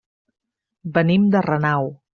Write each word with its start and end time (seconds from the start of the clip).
Venim 0.97 1.31
de 1.37 1.47
Renau. 1.51 1.95